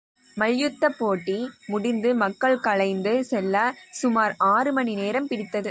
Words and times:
மல்யுத்தப் 0.37 0.97
போட்டி 0.97 1.49
முடிந்து 1.67 2.15
மக்கள் 2.15 2.59
கலைந்து 2.59 3.25
செல்ல, 3.25 3.55
சுமார் 3.91 4.33
ஆறு 4.37 4.73
மணி 4.73 4.93
நேரம் 4.95 5.27
பிடித்தது. 5.27 5.69